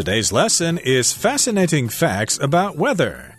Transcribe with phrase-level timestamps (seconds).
[0.00, 3.34] Today's lesson is fascinating facts about weather.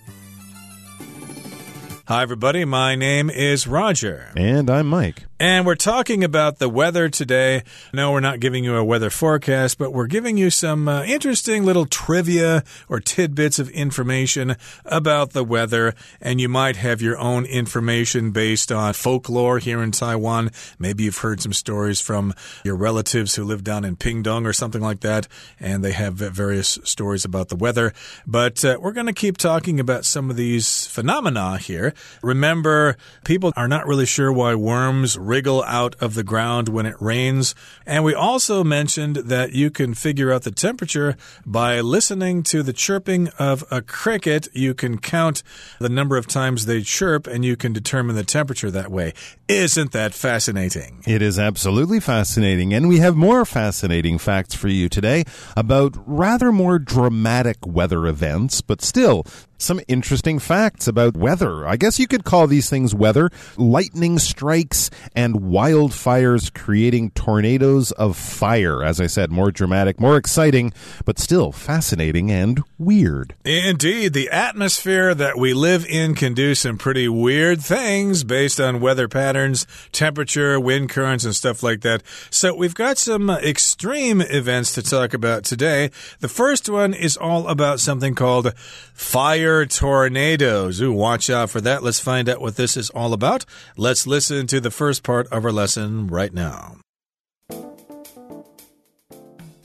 [2.08, 2.66] Hi, everybody.
[2.66, 4.32] My name is Roger.
[4.38, 5.24] And I'm Mike.
[5.42, 7.64] And we're talking about the weather today.
[7.92, 11.66] No, we're not giving you a weather forecast, but we're giving you some uh, interesting
[11.66, 14.56] little trivia or tidbits of information
[14.86, 15.96] about the weather.
[16.22, 20.52] And you might have your own information based on folklore here in Taiwan.
[20.78, 24.82] Maybe you've heard some stories from your relatives who live down in Pingdong or something
[24.84, 25.28] like that,
[25.60, 27.94] and they have various stories about the weather.
[28.28, 31.96] But uh, we're going to keep talking about some of these phenomena here.
[32.22, 36.96] Remember, people are not really sure why worms wriggle out of the ground when it
[37.00, 37.56] rains.
[37.86, 42.74] And we also mentioned that you can figure out the temperature by listening to the
[42.74, 44.50] chirping of a cricket.
[44.52, 45.42] You can count
[45.80, 49.14] the number of times they chirp and you can determine the temperature that way.
[49.48, 51.02] Isn't that fascinating?
[51.08, 52.74] It is absolutely fascinating.
[52.74, 55.24] And we have more fascinating facts for you today
[55.56, 59.26] about rather more dramatic weather events, but still
[59.62, 61.68] some interesting facts about weather.
[61.68, 63.30] I guess you could call these things weather.
[63.58, 68.84] Lightning strikes and wildfires creating tornadoes of fire.
[68.84, 70.74] As I said, more dramatic, more exciting,
[71.06, 73.36] but still fascinating and weird.
[73.46, 78.82] Indeed, the atmosphere that we live in can do some pretty weird things based on
[78.82, 82.02] weather patterns, temperature, wind currents, and stuff like that.
[82.30, 85.92] So we've got some extreme events to talk about today.
[86.20, 88.54] The first one is all about something called
[88.94, 90.82] fire fire tornadoes.
[90.82, 91.84] Ooh, watch out for that.
[91.84, 93.44] Let's find out what this is all about.
[93.76, 96.78] Let's listen to the first part of our lesson right now.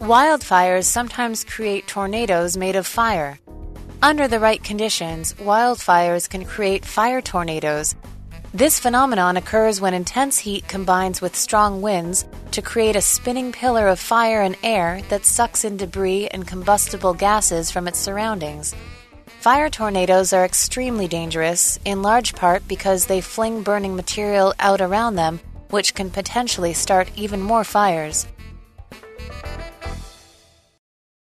[0.01, 3.39] Wildfires sometimes create tornadoes made of fire.
[4.03, 7.95] Under the right conditions, wildfires can create fire tornadoes.
[8.53, 13.87] This phenomenon occurs when intense heat combines with strong winds to create a spinning pillar
[13.87, 18.75] of fire and air that sucks in debris and combustible gases from its surroundings.
[19.46, 25.16] Fire tornadoes are extremely dangerous, in large part because they fling burning material out around
[25.16, 25.40] them,
[25.70, 28.26] which can potentially start even more fires.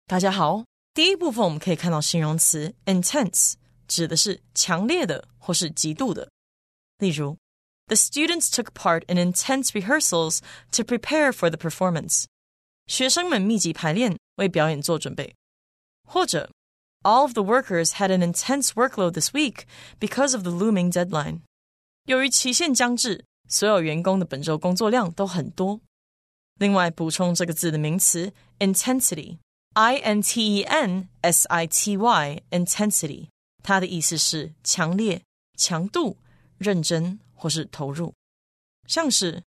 [0.07, 3.53] 大家好，第一部分我们可以看到形容词 intense，
[3.87, 6.29] 指的是强烈的或是极度的。
[6.99, 7.37] 例如，
[7.87, 10.39] The students took part in intense rehearsals
[10.73, 12.25] to prepare for the performance。
[12.87, 15.33] 学生们密集排练，为表演做准备。
[16.07, 16.51] 或者
[17.03, 19.65] all of the workers had an intense workload this week
[19.99, 21.41] because of the looming deadline.
[22.05, 25.81] 由于期限将至，所有员工的本周工作量都很多。
[26.59, 33.29] 另外，补充这个字的名词 intensity，i n t e n s i t y，intensity，
[33.63, 35.21] 它的意思是强烈、
[35.57, 36.17] 强度、
[36.57, 38.13] 认真或是投入。
[38.87, 39.43] 像是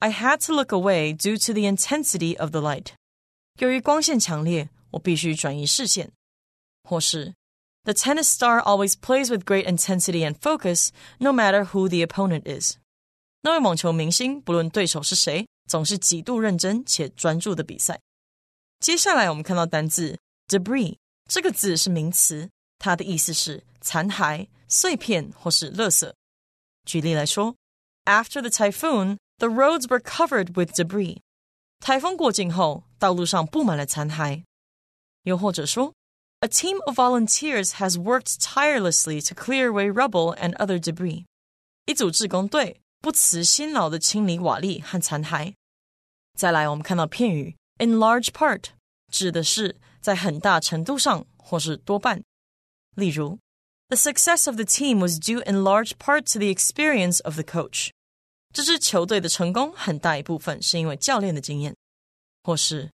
[0.00, 2.88] I had to look away due to the intensity of the light。
[3.58, 6.12] 由于光线强烈，我必须转移视线。
[6.82, 7.34] 或是
[7.84, 12.42] The tennis star always plays with great intensity and focus, no matter who the opponent
[12.44, 12.76] is.
[13.42, 18.00] 那位网球明星不论对手是谁，总是极度认真且专注的比赛。
[18.80, 20.18] 接下来我们看到单字
[20.48, 20.96] debris，
[21.28, 26.12] 这个字是名词，它的意思是残骸、碎片或是垃圾。
[26.84, 27.54] 举例来说，
[28.04, 31.18] After the typhoon, the roads were covered with debris.
[31.80, 34.42] 台风过境后，道路上布满了残骸。
[35.22, 35.94] 又或者说
[36.42, 41.24] a team of volunteers has worked tirelessly to clear away rubble and other debris.
[41.86, 45.54] 一组志工队不辞辛劳地清理瓦砾和残骸。
[46.36, 48.64] 再来，我们看到片语 in large part，
[49.10, 52.22] 指的是在很大程度上或是多半。
[52.94, 53.38] 例如，
[53.88, 57.90] The success of the team was due in large part to the experience of the coach。
[58.52, 61.74] 这支球队的成功很大一部分是因为教练的经验，
[62.42, 62.90] 或是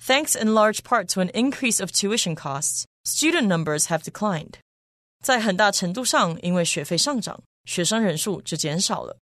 [0.00, 4.54] Thanks in large part to an increase of tuition costs, student numbers have declined.
[5.22, 9.16] 在很大程度上，因为学费上涨，学生人数就减少了。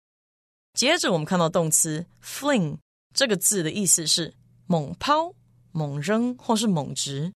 [0.74, 2.78] 接着，我们看到动词 fling
[3.12, 4.34] 这个字的意思是
[4.66, 5.34] 猛抛、
[5.72, 7.32] 猛扔或是猛直。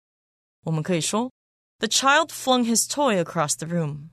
[0.64, 1.30] 我们可以说，
[1.78, 4.08] The child flung his toy across the room。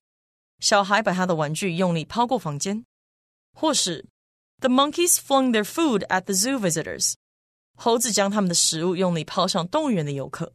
[0.60, 2.86] 小孩把他的玩具用力抛过房间。
[3.54, 4.06] 或是，
[4.60, 7.16] The monkeys flung their food at the zoo visitors。
[7.83, 10.53] 猴子将他们的食物用力抛向动物园的游客。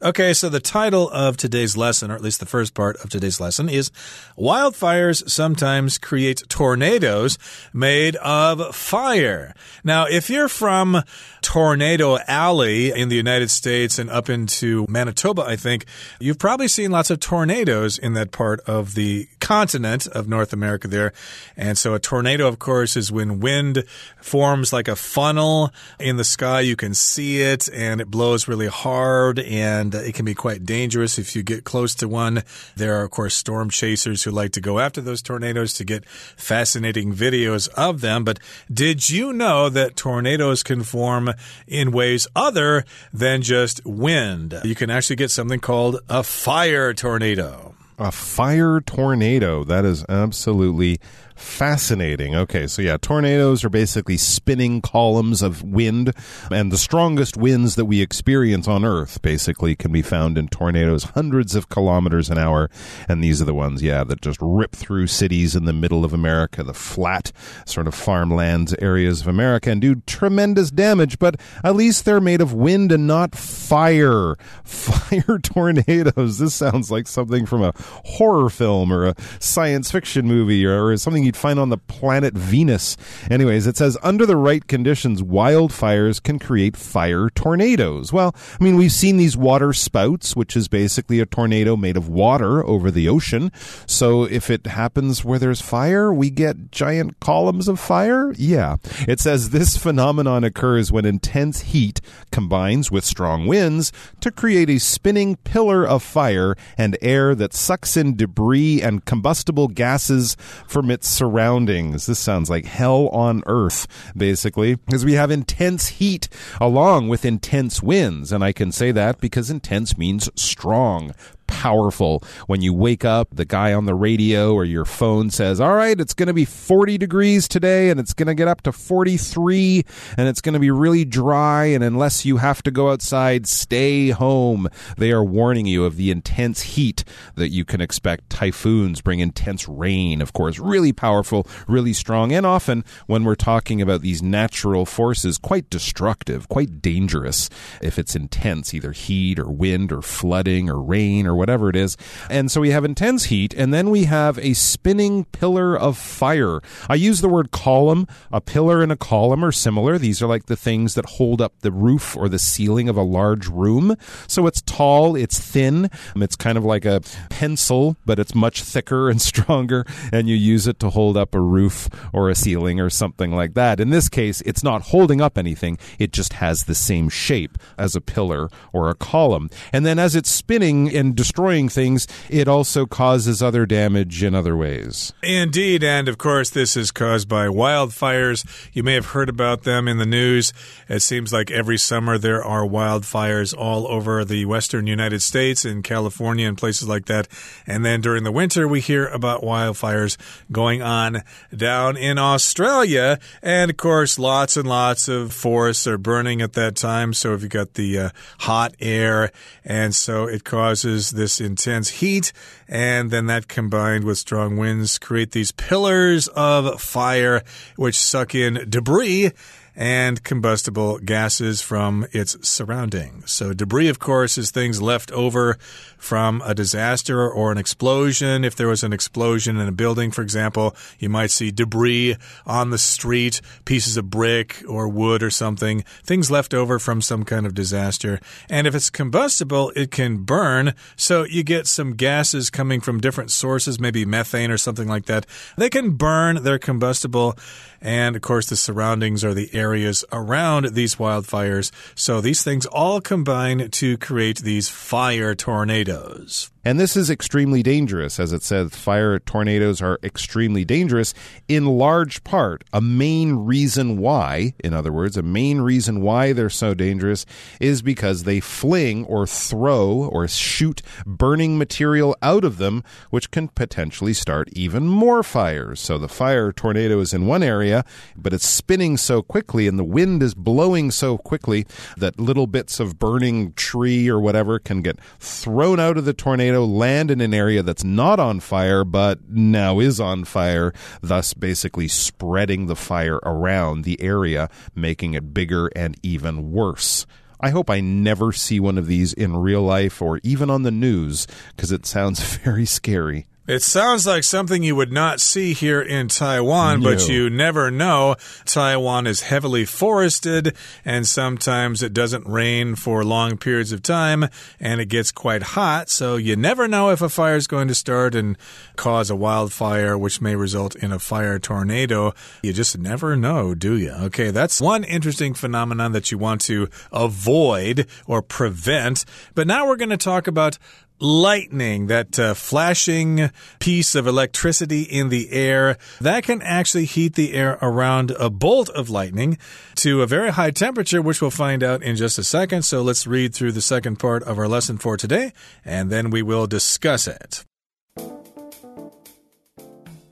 [0.00, 3.40] Okay, so the title of today's lesson, or at least the first part of today's
[3.40, 3.90] lesson, is
[4.38, 7.36] Wildfires Sometimes Create Tornadoes
[7.72, 9.56] Made of Fire.
[9.82, 11.02] Now, if you're from
[11.42, 15.84] Tornado Alley in the United States and up into Manitoba, I think,
[16.20, 20.86] you've probably seen lots of tornadoes in that part of the continent of North America
[20.86, 21.12] there.
[21.56, 23.82] And so a tornado, of course, is when wind
[24.20, 26.60] forms like a funnel in the sky.
[26.60, 31.18] You can see it and it blows really hard and it can be quite dangerous
[31.18, 32.42] if you get close to one.
[32.76, 36.08] There are, of course, storm chasers who like to go after those tornadoes to get
[36.08, 38.24] fascinating videos of them.
[38.24, 38.38] But
[38.72, 41.32] did you know that tornadoes can form
[41.66, 44.60] in ways other than just wind.
[44.64, 47.74] You can actually get something called a fire tornado.
[47.98, 49.64] A fire tornado.
[49.64, 51.00] That is absolutely
[51.38, 52.34] Fascinating.
[52.34, 56.12] Okay, so yeah, tornadoes are basically spinning columns of wind,
[56.50, 61.04] and the strongest winds that we experience on Earth basically can be found in tornadoes
[61.04, 62.68] hundreds of kilometers an hour.
[63.08, 66.12] And these are the ones, yeah, that just rip through cities in the middle of
[66.12, 67.30] America, the flat
[67.64, 71.20] sort of farmlands areas of America, and do tremendous damage.
[71.20, 74.34] But at least they're made of wind and not fire.
[74.64, 76.38] Fire tornadoes.
[76.38, 80.96] This sounds like something from a horror film or a science fiction movie or, or
[80.96, 82.96] something you'd find on the planet Venus.
[83.30, 88.12] Anyways, it says under the right conditions, wildfires can create fire tornadoes.
[88.12, 92.08] Well, I mean, we've seen these water spouts, which is basically a tornado made of
[92.08, 93.52] water over the ocean.
[93.86, 98.32] So if it happens where there's fire, we get giant columns of fire.
[98.32, 98.76] Yeah.
[99.06, 102.00] It says this phenomenon occurs when intense heat
[102.32, 107.96] combines with strong winds to create a spinning pillar of fire and air that sucks
[107.96, 110.36] in debris and combustible gases
[110.66, 112.06] from its surroundings.
[112.06, 113.86] This sounds like hell on earth,
[114.16, 116.28] basically, because we have intense heat
[116.60, 118.32] along with intense winds.
[118.32, 121.12] And I can say that because intense means strong,
[121.48, 122.22] powerful.
[122.46, 125.98] When you wake up, the guy on the radio or your phone says, All right,
[126.00, 129.84] it's going to be 40 degrees today and it's going to get up to 43
[130.16, 131.64] and it's going to be really dry.
[131.64, 134.68] And unless you have to go outside, stay home.
[134.96, 137.02] They are warning you of the intense heat
[137.34, 138.30] that you can expect.
[138.30, 143.80] Typhoons bring intense rain, of course, really powerful, really strong, and often when we're talking
[143.80, 147.48] about these natural forces, quite destructive, quite dangerous
[147.82, 151.96] if it's intense, either heat or wind or flooding or rain or whatever it is.
[152.28, 156.60] And so we have intense heat, and then we have a spinning pillar of fire.
[156.88, 158.06] I use the word column.
[158.30, 159.96] A pillar and a column are similar.
[159.98, 163.02] These are like the things that hold up the roof or the ceiling of a
[163.02, 163.96] large room.
[164.26, 167.00] So it's tall, it's thin, it's kind of like a
[167.30, 171.40] pencil, but it's much thicker and stronger, and you use it to hold up a
[171.40, 173.80] roof or a ceiling or something like that.
[173.80, 177.94] In this case, it's not holding up anything, it just has the same shape as
[177.94, 179.48] a pillar or a column.
[179.72, 184.56] And then as it's spinning and destroying things, it also causes other damage in other
[184.56, 185.12] ways.
[185.22, 185.84] Indeed.
[185.84, 188.46] And of course, this is caused by wildfires.
[188.72, 190.54] You may have heard about them in the news.
[190.88, 195.82] It seems like every summer there are wildfires all over the western United States, in
[195.82, 197.28] California, and places like that.
[197.66, 200.16] And then during the winter, we hear about wildfires
[200.50, 201.22] going on
[201.54, 203.18] down in Australia.
[203.42, 207.12] And of course, lots and lots of forests are burning at that time.
[207.12, 208.10] So if you've got the uh,
[208.40, 209.30] hot air,
[209.62, 212.32] and so it causes this intense heat,
[212.66, 217.42] and then that combined with strong winds create these pillars of fire
[217.76, 219.32] which suck in debris
[219.78, 223.30] and combustible gases from its surroundings.
[223.30, 225.56] So, debris, of course, is things left over
[225.96, 228.44] from a disaster or an explosion.
[228.44, 232.70] If there was an explosion in a building, for example, you might see debris on
[232.70, 237.46] the street, pieces of brick or wood or something, things left over from some kind
[237.46, 238.18] of disaster.
[238.50, 240.74] And if it's combustible, it can burn.
[240.96, 245.24] So, you get some gases coming from different sources, maybe methane or something like that.
[245.56, 247.38] They can burn, they're combustible.
[247.80, 251.70] And of course, the surroundings are the areas around these wildfires.
[251.94, 256.50] So these things all combine to create these fire tornadoes.
[256.68, 258.20] And this is extremely dangerous.
[258.20, 261.14] As it says, fire tornadoes are extremely dangerous
[261.48, 262.62] in large part.
[262.74, 267.24] A main reason why, in other words, a main reason why they're so dangerous
[267.58, 273.48] is because they fling or throw or shoot burning material out of them, which can
[273.48, 275.80] potentially start even more fires.
[275.80, 277.82] So the fire tornado is in one area,
[278.14, 282.78] but it's spinning so quickly and the wind is blowing so quickly that little bits
[282.78, 287.34] of burning tree or whatever can get thrown out of the tornado land in an
[287.34, 293.20] area that's not on fire but now is on fire, thus basically spreading the fire
[293.24, 297.06] around the area, making it bigger and even worse.
[297.40, 300.70] I hope I never see one of these in real life or even on the
[300.70, 303.26] news because it sounds very scary.
[303.48, 306.90] It sounds like something you would not see here in Taiwan, No.
[306.90, 308.14] but you never know.
[308.44, 314.28] Taiwan is heavily forested, and sometimes it doesn't rain for long periods of time,
[314.60, 317.74] and it gets quite hot, so you never know if a fire is going to
[317.74, 318.36] start and
[318.76, 322.12] cause a wildfire, which may result in a fire tornado.
[322.42, 323.92] You just never know, do you?
[323.92, 329.06] Okay, that's one interesting phenomenon that you want to avoid or prevent.
[329.34, 330.58] But now we're going to talk about
[331.00, 337.34] lightning, that uh, flashing piece of electricity in the air, that can actually heat the
[337.34, 339.38] air around a bolt of lightning
[339.76, 342.62] to a very high temperature, which we'll find out in just a second.
[342.62, 345.32] So let's read through the second part of our lesson for today,
[345.64, 347.44] and then we will discuss it.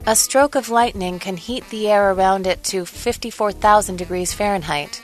[0.09, 5.03] A stroke of lightning can heat the air around it to 54,000 degrees Fahrenheit.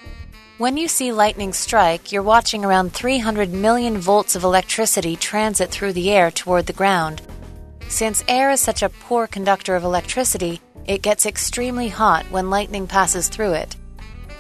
[0.59, 5.95] When you see lightning strike, you're watching around 300 million volts of electricity transit through
[5.95, 7.23] the air toward the ground.
[7.89, 12.87] Since air is such a poor conductor of electricity, it gets extremely hot when lightning
[12.87, 13.77] passes through it.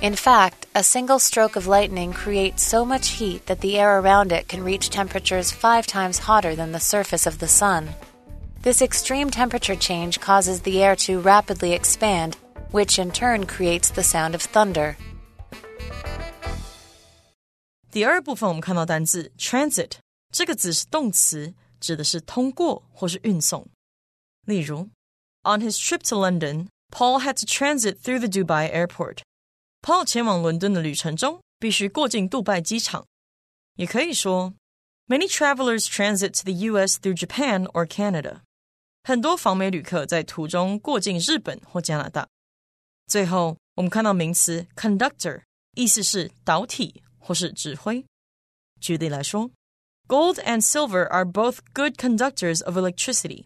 [0.02, 4.32] In fact, a single stroke of lightning creates so much heat that the air around
[4.32, 7.88] it can reach temperatures five times hotter than the surface of the sun.
[8.60, 12.36] This extreme temperature change causes the air to rapidly expand,
[12.70, 14.98] which in turn creates the sound of thunder.
[17.91, 19.93] 第二部分我们看到单字 transit
[20.31, 23.67] 这个字是动词，指的是通过或是运送。
[24.45, 24.89] 例如，
[25.43, 29.19] On his trip to London, Paul had to transit through the Dubai airport.
[29.81, 33.05] Paul 前往伦敦的旅程中必须过境杜拜机场。
[33.75, 34.53] 也可以说，
[35.07, 36.99] Many travelers transit to the U.S.
[36.99, 38.41] through Japan or Canada.
[39.03, 42.27] 很多访美旅客在途中过境日本或加拿大。
[43.07, 45.43] 最后，我们看到名词 conductor，
[45.75, 48.05] 意思是导体 或是指挥。
[48.79, 49.51] 举例来说，
[50.07, 53.45] Gold and silver are both good conductors of electricity。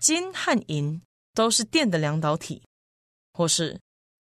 [0.00, 1.02] 金和银
[1.34, 2.62] 都是电的两导体。
[3.32, 3.80] 或是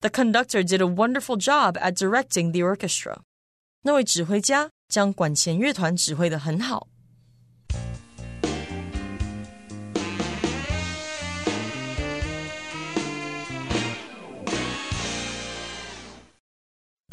[0.02, 3.22] The conductor did a wonderful job at directing the orchestra。
[3.82, 6.88] 那位指挥家将管弦乐团指挥得很好。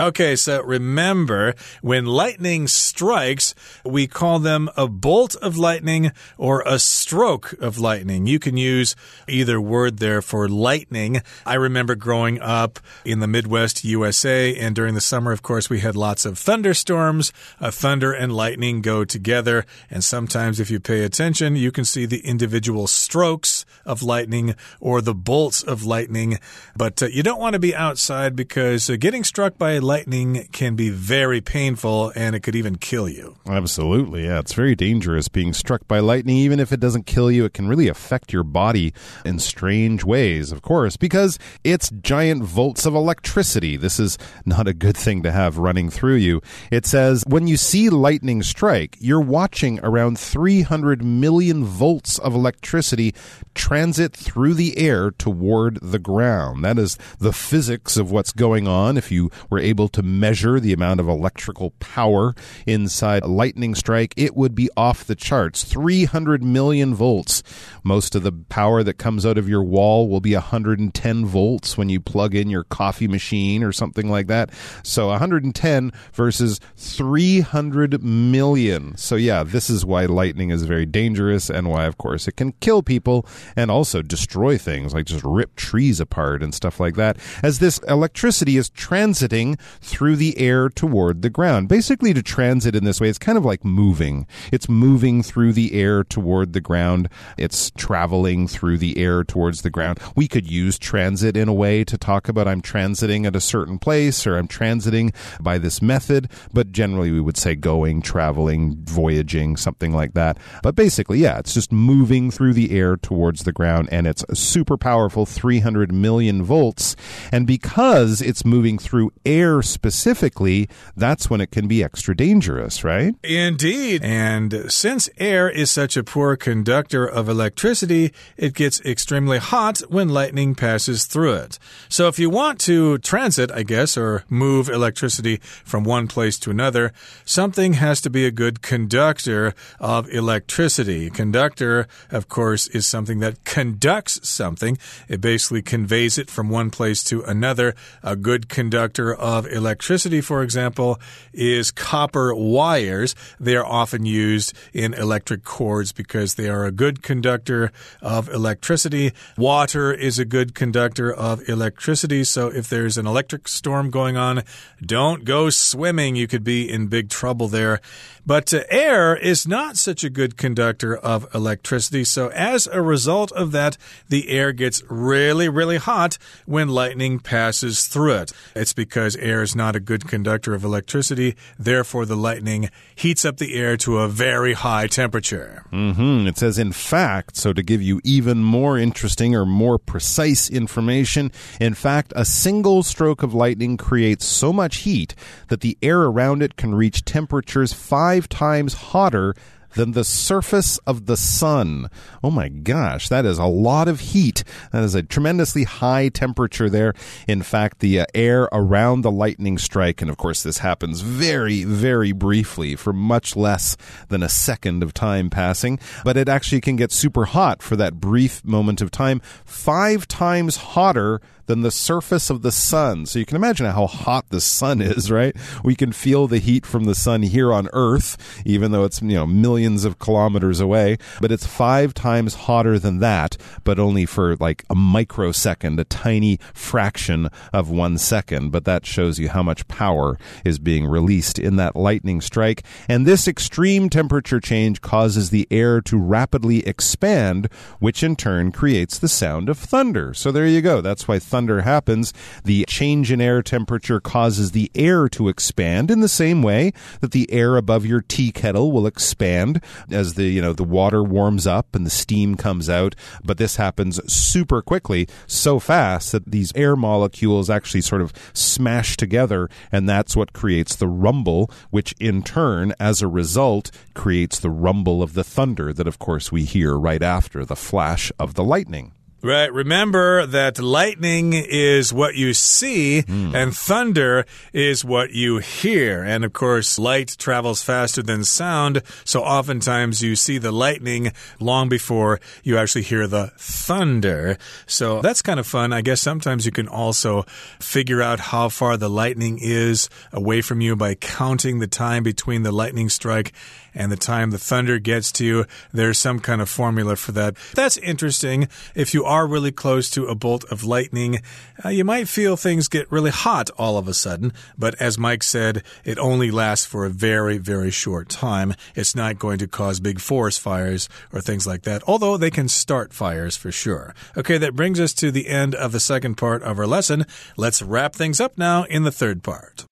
[0.02, 1.54] Okay, so remember,
[1.84, 3.54] when lightning strikes,
[3.86, 8.26] we call them a bolt of lightning or a stroke of lightning.
[8.26, 8.96] You can use
[9.28, 11.22] either word there for lightning.
[11.46, 15.82] I remember growing up in the Midwest USA, and during the summer, of course, we
[15.82, 17.32] had lots of thunderstorms.
[17.60, 22.08] Uh, thunder and lightning go together, and sometimes, if you pay attention, you can see
[22.08, 26.40] the individual strokes of lightning or the bolts of lightning.
[26.76, 30.78] But uh, you don't want to be outside because uh, getting struck by lightning can
[30.78, 33.36] be very painful and it could even kill you.
[33.46, 34.40] Absolutely, yeah.
[34.40, 36.38] It's very dangerous being struck by lightning.
[36.38, 38.94] Even if it doesn't kill you, it can really affect your body
[39.26, 43.76] in strange ways, of course, because it's giant volts of electricity.
[43.76, 46.42] This is not a good thing to have running through you.
[46.72, 53.14] It says, when you see lightning strike, you're watching around 300 million volts of electricity
[53.56, 56.64] transit through the air toward the ground.
[56.64, 58.96] That is the physics of what's going on.
[58.96, 62.36] If you were able to measure the amount of electrical power
[62.68, 65.64] inside a lightning strike, it would be off the charts.
[65.64, 67.42] 300 million volts.
[67.84, 71.90] Most of the power that comes out of your wall will be 110 volts when
[71.90, 74.52] you plug in your coffee machine or something like that.
[74.84, 78.98] So 110 versus 300 million.
[78.98, 82.52] So yeah, this is why lightning is very dangerous and why of course it can
[82.60, 83.26] kill people
[83.56, 87.18] and also destroy things like just rip trees apart and stuff like that.
[87.42, 91.68] As this electricity is transiting through the air toward the ground.
[91.68, 94.28] Basically to transit in this way it's kind of like moving.
[94.52, 97.10] It's moving through the air toward the ground.
[97.38, 100.00] It's traveling through the air towards the ground.
[100.16, 103.80] We could use transit in a way to talk about I'm transiting at a certain
[103.80, 109.58] place or I'm transiting by this method, but generally we would say going, traveling, voyaging,
[109.58, 110.38] something like that.
[110.64, 114.36] But basically, yeah, it's just moving through the air towards the ground and it's a
[114.36, 116.96] super powerful 300 million volts.
[117.32, 123.16] And because it's moving through air specifically, that's when it can be extra dangerous, right?
[123.24, 124.04] Indeed.
[124.04, 130.10] And since air is such a poor conductor of electricity, it gets extremely hot when
[130.10, 131.60] lightning passes through it.
[131.90, 136.52] So if you want to transit, I guess, or move electricity from one place to
[136.52, 136.94] another,
[137.26, 141.10] something has to be a good conductor of electricity.
[141.10, 144.78] Conductor, of course, is something that conducts something.
[145.08, 147.74] It basically conveys it from one place to another.
[148.04, 151.00] A good conductor of of electricity, for example,
[151.34, 153.16] is copper wires.
[153.40, 157.72] They are often used in electric cords because they are a good conductor
[158.02, 159.14] of electricity.
[159.38, 162.24] Water is a good conductor of electricity.
[162.24, 164.44] So if there's an electric storm going on,
[164.86, 166.16] don't go swimming.
[166.16, 167.82] You could be in big trouble there.
[168.26, 172.04] But uh, air is not such a good conductor of electricity.
[172.04, 173.78] So, as a result of that,
[174.10, 178.34] the air gets really, really hot when lightning passes through it.
[178.56, 181.36] It's because air is not a good conductor of electricity.
[181.58, 185.64] Therefore, the lightning heats up the air to a very high temperature.
[185.72, 186.28] Mm -hmm.
[186.28, 191.32] It says, in fact, so to give you even more interesting or more precise information,
[191.60, 195.16] in fact, a single stroke of lightning creates so much heat
[195.48, 199.34] that the air around it can reach temperatures five times hotter
[199.76, 201.90] than the surface of the sun.
[202.24, 204.44] Oh my gosh, that is a lot of heat.
[204.72, 206.94] That is a tremendously high temperature there.
[207.28, 211.64] In fact, the uh, air around the lightning strike, and of course, this happens very,
[211.64, 213.78] very briefly for much less
[214.10, 218.00] than a second of time passing, but it actually can get super hot for that
[218.00, 221.22] brief moment of time, five times hotter
[221.52, 223.06] than the surface of the sun.
[223.06, 225.36] So you can imagine how hot the sun is, right?
[225.66, 229.16] We can feel the heat from the sun here on Earth, even though it's, you
[229.16, 234.38] know, millions of kilometers away, but it's five times hotter than that, but only for
[234.38, 238.52] like a microsecond, a tiny fraction of one second.
[238.52, 242.64] But that shows you how much power is being released in that lightning strike.
[242.88, 248.98] And this extreme temperature change causes the air to rapidly expand, which in turn creates
[248.98, 250.14] the sound of thunder.
[250.14, 250.80] So there you go.
[250.80, 255.90] That's why thunder thunder happens, the change in air temperature causes the air to expand
[255.90, 260.26] in the same way that the air above your tea kettle will expand as the,
[260.26, 262.94] you know, the water warms up and the steam comes out.
[263.24, 268.96] But this happens super quickly, so fast that these air molecules actually sort of smash
[268.96, 269.50] together.
[269.72, 275.02] And that's what creates the rumble, which in turn, as a result, creates the rumble
[275.02, 278.94] of the thunder that, of course, we hear right after the flash of the lightning.
[279.24, 279.54] Right.
[279.54, 283.36] Remember that lightning is what you see mm.
[283.36, 286.04] and thunder is what you hear.
[286.04, 288.82] And of course, light travels faster than sound.
[289.06, 294.40] So oftentimes you see the lightning long before you actually hear the thunder.
[294.66, 295.72] So that's kind of fun.
[295.72, 297.22] I guess sometimes you can also
[297.60, 302.42] figure out how far the lightning is away from you by counting the time between
[302.42, 303.34] the lightning strike
[303.74, 305.46] and the time the thunder gets to you.
[305.72, 307.36] There's some kind of formula for that.
[307.54, 308.48] That's interesting.
[308.76, 311.20] If you are really close to a bolt of lightning,
[311.64, 314.34] uh, you might feel things get really hot all of a sudden.
[314.58, 318.54] But as Mike said, it only lasts for a very, very short time.
[318.76, 322.48] It's not going to cause big forest fires or things like that, although they can
[322.48, 323.96] start fires for sure.
[324.18, 327.06] Okay, that brings us to the end of the second part of our lesson.
[327.38, 329.66] Let's wrap things up now in the third part.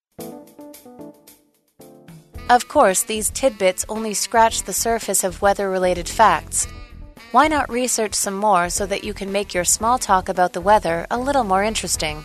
[2.48, 6.66] Of course, these tidbits only scratch the surface of weather related facts.
[7.32, 10.60] Why not research some more so that you can make your small talk about the
[10.60, 12.24] weather a little more interesting?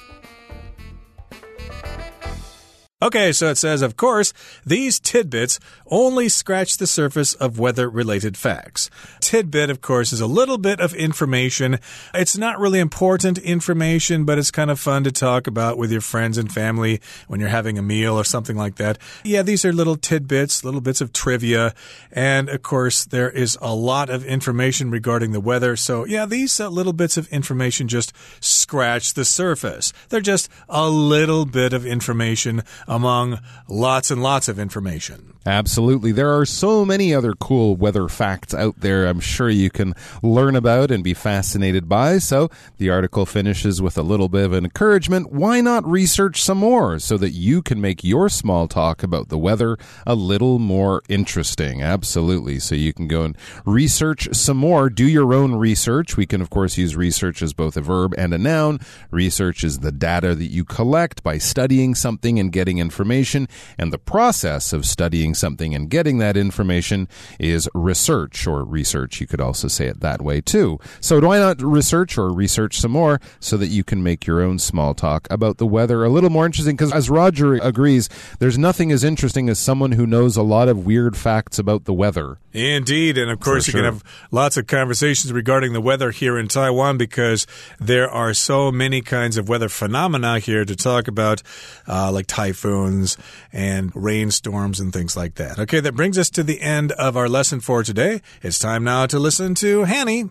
[3.01, 4.31] Okay, so it says, of course,
[4.65, 8.89] these tidbits only scratch the surface of weather related facts.
[9.19, 11.79] Tidbit, of course, is a little bit of information.
[12.13, 15.99] It's not really important information, but it's kind of fun to talk about with your
[15.99, 18.97] friends and family when you're having a meal or something like that.
[19.25, 21.73] Yeah, these are little tidbits, little bits of trivia.
[22.13, 25.75] And of course, there is a lot of information regarding the weather.
[25.75, 29.91] So, yeah, these uh, little bits of information just scratch the surface.
[30.07, 35.34] They're just a little bit of information among lots and lots of information.
[35.47, 36.11] Absolutely.
[36.11, 40.55] There are so many other cool weather facts out there I'm sure you can learn
[40.55, 42.17] about and be fascinated by.
[42.17, 45.31] So the article finishes with a little bit of encouragement.
[45.31, 49.37] Why not research some more so that you can make your small talk about the
[49.37, 49.77] weather
[50.07, 51.83] a little more interesting?
[51.83, 52.57] Absolutely.
[52.57, 54.89] So you can go and research some more.
[54.89, 56.17] Do your own research.
[56.17, 58.79] We can, of course, use research as both a verb and a noun.
[59.11, 63.47] Research is the data that you collect by studying something and getting information.
[63.77, 67.07] And the process of studying something and getting that information
[67.39, 69.21] is research or research.
[69.21, 70.79] You could also say it that way too.
[70.99, 74.59] So why not research or research some more so that you can make your own
[74.59, 76.75] small talk about the weather a little more interesting?
[76.75, 80.85] Because as Roger agrees, there's nothing as interesting as someone who knows a lot of
[80.85, 82.37] weird facts about the weather.
[82.53, 83.17] Indeed.
[83.17, 86.97] And of course, you can have lots of conversations regarding the weather here in Taiwan
[86.97, 87.45] because
[87.79, 91.41] there are so many kinds of weather phenomena here to talk about,
[91.87, 93.17] uh, like typhoons
[93.51, 95.57] and rainstorms and things like that.
[95.57, 98.21] Okay, that brings us to the end of our lesson for today.
[98.43, 100.29] It's time now to listen to Hanny.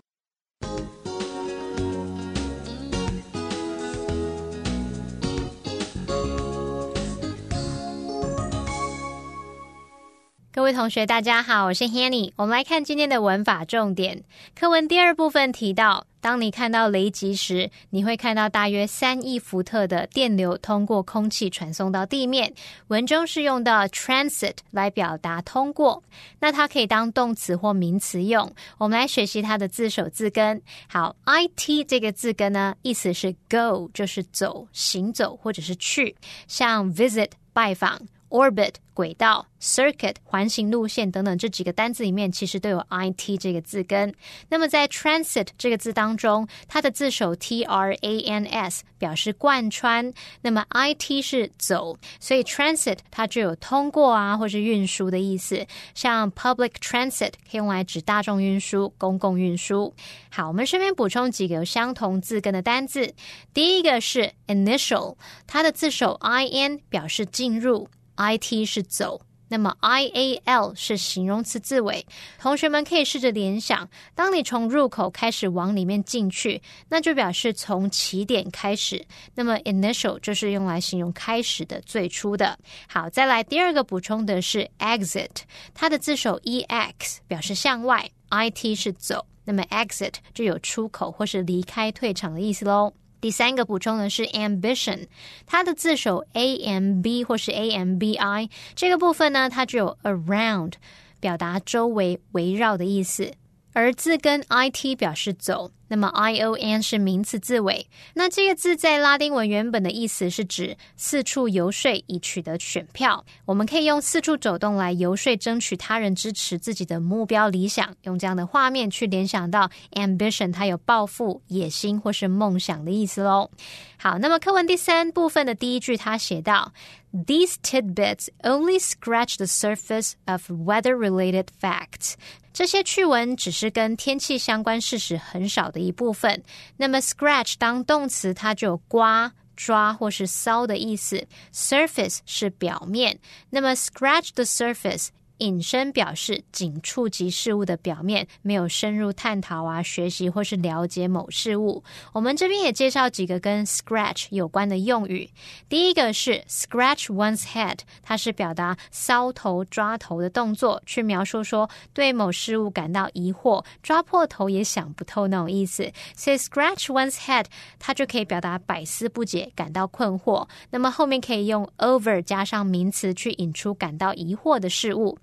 [10.65, 12.31] 各位同学，大家好，我是 Hanny。
[12.37, 14.23] 我们来看今天的文法重点。
[14.55, 22.51] 课文第二部分提到，当你看到雷击时，你会看到大约三亿伏特的电流通过空气传送到地面。
[22.87, 26.01] 文中是用到 transit 来表达通过，
[26.39, 28.51] 那它可以当动词或名词用。
[28.79, 30.59] 我们来学习它的字首字根。
[30.87, 36.15] 好，it 这个字根呢，意思是 go，就是走、行走或者是去，
[36.47, 38.01] 像 visit 拜访。
[38.35, 44.13] Orbit 轨道、circuit 环形路线等等这几个单字里面，其实都有 it 这个字根。
[44.49, 55.65] 那么在 transit 这个字当中，它的字首 t r a n s 表示贯穿，那么 it 是走，所以 transit 它就有通过啊，或是运输的意思。
[55.93, 59.93] 像 public transit 可以用来指大众运输、公共运输。
[60.29, 63.13] 好，我们顺便补充几个有相同字根的单字。
[63.53, 67.89] 第一个是 initial，它的字首 i n 表示进入。
[68.15, 72.05] I T 是走，那么 I A L 是形容词字尾。
[72.39, 79.05] 同学们可以试着联想，当你从入口开始往里面进去，那就表示从起点开始。
[79.35, 82.57] 那么 initial 就是用来形容开始的、最初的。
[82.87, 85.29] 好，再来第二个补充的是 exit，
[85.73, 92.93] 它的字首 E X 表示向外，I T 是走，那么 exit 就有出口或是离开、退场的意思喽。
[93.25, 95.07] 第三个补充的是 ambition，
[95.47, 100.73] 它的字首 a m b 或是 a m b i 这个部分呢，它只有 around，
[101.19, 103.33] 表达周围、围绕的意思，
[103.73, 105.71] 而字根 i t 表示走。
[105.87, 113.23] 那么 I O N 是名词字尾，那这个字在拉丁文原本的意思是指四处游说以取得选票。
[113.45, 117.95] 我们可以用四处走动来游说，争取他人支持自己的目标理想。
[118.03, 123.51] 用这样的画面去联想到 ambition，它有抱负、野心或是梦想的意思喽。
[123.97, 126.73] 好，那么课文第三部分的第一句，他写到
[127.13, 132.13] ：These tidbits only scratch the surface of weather-related facts。
[132.53, 136.41] 这些趣闻只是跟天气相关事实很少的一部分。
[136.77, 141.27] 那么，scratch 当动词，它就有刮、抓或是搔的意思。
[141.53, 143.19] surface 是表面。
[143.49, 145.09] 那么，scratch the surface。
[145.39, 151.83] 引申表示仅触及事物的表面，没有深入探讨啊、学习或是了解某事物。
[152.13, 155.29] 我们这边也介绍几个跟 scratch 有关的用语。
[155.67, 165.91] 第一个是 scratch one's head，它是表达搔头、抓头的动作，去描述说对某事物感到疑惑、抓破头也想不透那种意思。
[166.15, 167.45] 所以 scratch one's head，
[167.79, 170.47] 它就可以表达百思不解、感到困惑。
[170.69, 175.17] 那么后面可以用 over 加上名词去引出感到疑惑的事物。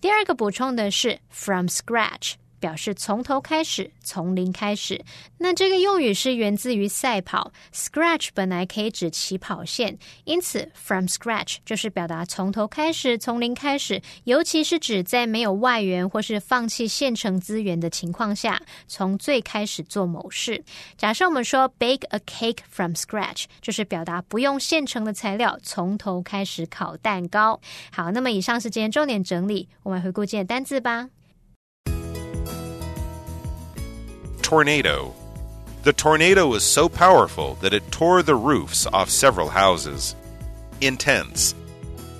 [0.00, 2.34] 第二个补充的是 from scratch。
[2.64, 5.04] 表示从头开始，从零开始。
[5.36, 14.00] 那这个用语是源自于赛跑，scratch 本来可以指起跑线，因此 from scratch 就是表达从头开始，从零开始。
[14.24, 20.64] 尤其是指在没有外援或是放弃现成资源的情况下，从最开始做某事。
[20.96, 27.60] 假设我们说 bake a cake from scratch，就是表达不用现成的材料，从头开始烤蛋糕。
[27.92, 31.10] 好，那么以上是今天重点整理，我们回顾今天单字吧。
[34.44, 35.14] Tornado.
[35.84, 40.14] The tornado was so powerful that it tore the roofs off several houses.
[40.82, 41.54] Intense.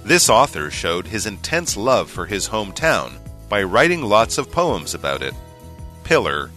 [0.04, 3.18] This author showed his intense love for his hometown
[3.50, 5.34] by writing lots of poems about it.
[6.02, 6.50] Pillar.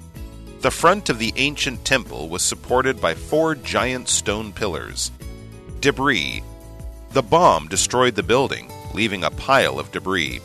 [0.62, 5.12] The front of the ancient temple was supported by four giant stone pillars.
[5.82, 6.44] Debris.
[7.12, 10.40] The bomb destroyed the building, leaving a pile of debris.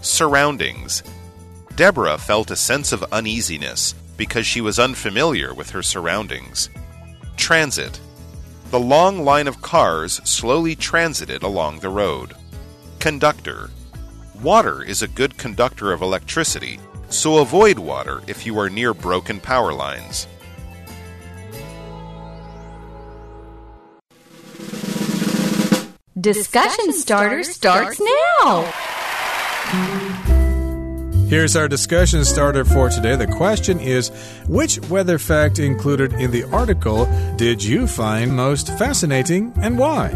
[0.00, 1.04] Surroundings.
[1.76, 6.68] Deborah felt a sense of uneasiness because she was unfamiliar with her surroundings.
[7.38, 7.98] Transit.
[8.70, 12.34] The long line of cars slowly transited along the road.
[12.98, 13.70] Conductor.
[14.42, 16.78] Water is a good conductor of electricity,
[17.08, 20.26] so avoid water if you are near broken power lines.
[26.20, 28.72] Discussion starter starts now.
[31.28, 33.14] Here's our discussion starter for today.
[33.14, 34.08] The question is
[34.48, 37.04] Which weather fact included in the article
[37.36, 40.08] did you find most fascinating and why?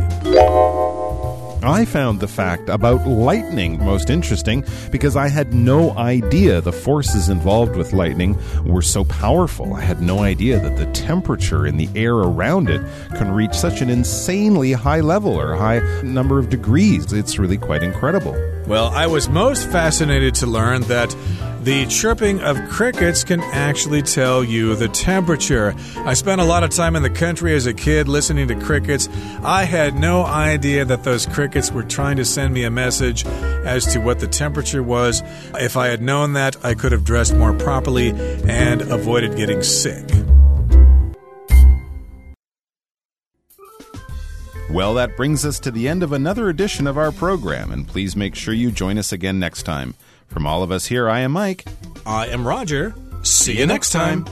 [1.64, 7.29] I found the fact about lightning most interesting because I had no idea the forces
[7.29, 9.75] involved with lightning were so powerful.
[9.75, 12.83] I had no idea that the temperature in the air around it
[13.16, 17.12] can reach such an insanely high level or high number of degrees.
[17.12, 18.33] It's really quite incredible.
[18.66, 21.14] Well, I was most fascinated to learn that
[21.62, 25.77] The chirping of crickets can actually tell you the temperature.
[25.98, 29.09] I spent a lot of time in the country as a kid listening to crickets.
[29.44, 33.87] I had no idea that those crickets were trying to send me a message as
[33.92, 35.22] to what the temperature was.
[35.55, 40.05] If I had known that, I could have dressed more properly and avoided getting sick.
[44.68, 48.16] Well, that brings us to the end of another edition of our program, and please
[48.16, 49.94] make sure you join us again next time.
[50.33, 51.66] From all of us here, I am Mike.
[52.07, 52.95] I am Roger.
[53.23, 54.25] See you next time.